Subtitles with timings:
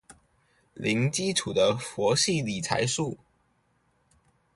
[0.73, 3.19] 零基礎的佛系理財術